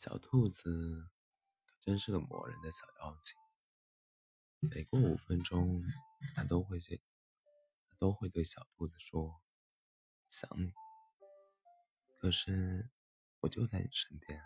[0.00, 1.10] 小兔子
[1.66, 3.36] 可真是个磨人的小妖精。
[4.60, 5.82] 每过五分钟，
[6.34, 6.98] 它都会些
[7.98, 9.42] 都会对小兔子说
[10.30, 10.72] ：“想你。”
[12.16, 12.88] 可是
[13.40, 14.42] 我就在你身边，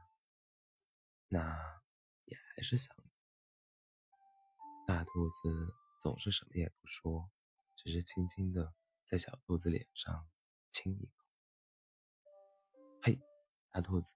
[1.28, 1.80] 那
[2.24, 3.12] 也还是想你。
[4.88, 7.30] 大兔子总是什么也不说，
[7.76, 8.74] 只是轻轻的
[9.04, 10.28] 在小兔子脸上
[10.72, 11.24] 亲一口。
[13.02, 13.22] 嘿，
[13.70, 14.12] 大兔子，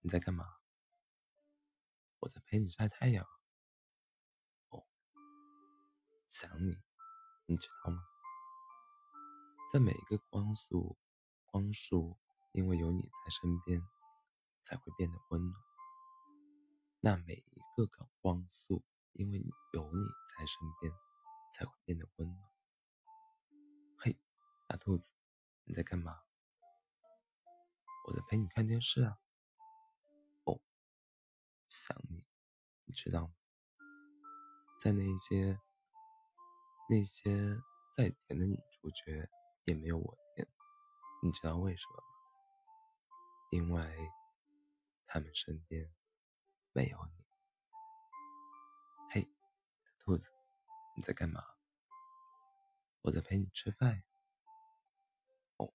[0.00, 0.58] 你在干嘛？
[2.24, 3.22] 我在陪你晒太阳。
[4.70, 4.86] 哦，
[6.26, 6.74] 想你，
[7.44, 8.02] 你知道吗？
[9.70, 10.96] 在每一个光速，
[11.44, 12.16] 光速
[12.52, 13.78] 因为有你在身边，
[14.62, 15.62] 才会变得温暖。
[17.00, 18.82] 那每一个光光速，
[19.12, 19.38] 因为
[19.74, 20.90] 有你在身边，
[21.52, 22.50] 才会变得温暖。
[23.98, 24.18] 嘿，
[24.66, 25.12] 大兔子，
[25.64, 26.22] 你在干嘛？
[28.06, 29.18] 我在陪你看电视啊。
[31.74, 32.24] 想你，
[32.84, 33.34] 你知道吗？
[34.78, 35.60] 在那些
[36.88, 37.60] 那些
[37.92, 39.28] 再甜的女主角
[39.64, 40.46] 也没有我甜，
[41.20, 42.04] 你知道为什么吗？
[43.50, 44.10] 因为
[45.06, 45.92] 他们身边
[46.72, 47.24] 没有你。
[49.10, 49.28] 嘿，
[49.98, 50.30] 兔子，
[50.96, 51.42] 你在干嘛？
[53.02, 54.04] 我在陪你吃饭。
[55.56, 55.74] 哦，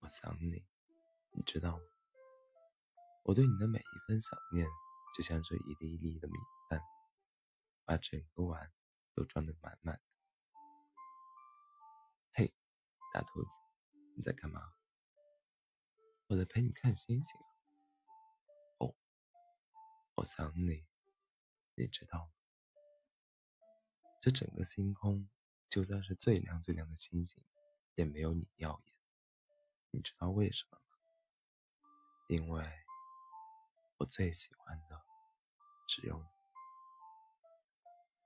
[0.00, 0.66] 我想你，
[1.32, 1.89] 你知道吗？
[3.22, 4.66] 我对你的每一份想念，
[5.14, 6.34] 就像是一粒一粒的米
[6.68, 6.80] 饭，
[7.84, 8.72] 把整个碗
[9.14, 10.02] 都装得满满的。
[12.32, 12.54] 嘿，
[13.12, 13.50] 大兔子，
[14.16, 14.72] 你在干嘛？
[16.28, 17.40] 我在陪你看星星。
[18.78, 18.94] 哦，
[20.16, 20.86] 我想你，
[21.74, 22.30] 你知道吗？
[24.22, 25.28] 这整个星空，
[25.68, 27.44] 就算是最亮最亮的星星，
[27.94, 28.94] 也没有你耀眼。
[29.90, 30.84] 你知道为什么吗？
[32.28, 32.64] 因为
[34.00, 35.04] 我最喜欢的
[35.86, 36.28] 只有你。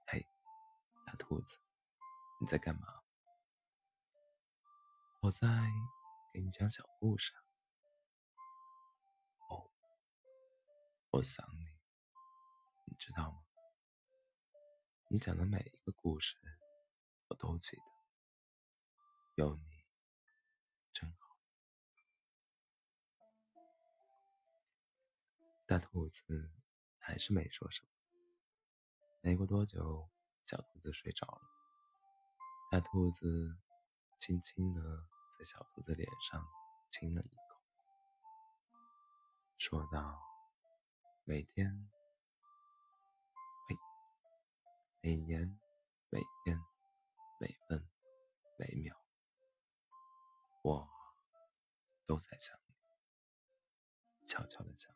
[0.07, 0.25] 嘿，
[1.05, 1.59] 大兔子，
[2.41, 3.03] 你在干嘛？
[5.21, 5.49] 我在
[6.33, 7.33] 给你讲小故事。
[9.51, 9.69] 哦，
[11.11, 11.67] 我想你，
[12.85, 13.39] 你知道吗？
[15.09, 16.37] 你讲的每一个故事，
[17.27, 17.83] 我都记得。
[19.35, 19.74] 有你。
[25.67, 26.53] 大兔子
[26.99, 27.89] 还是没说什么。
[29.23, 30.11] 没过多久，
[30.45, 31.41] 小兔子睡着了。
[32.71, 33.57] 大兔子
[34.21, 34.83] 轻轻的
[35.39, 36.47] 在小兔子脸上
[36.91, 37.61] 亲了一口，
[39.57, 40.21] 说道
[41.25, 41.89] ：“每天、
[43.67, 43.77] 每
[45.01, 45.59] 每年、
[46.11, 46.61] 每天、
[47.41, 47.89] 每分、
[48.59, 48.95] 每秒，
[50.63, 50.87] 我
[52.07, 54.95] 都在想你，悄悄的想。”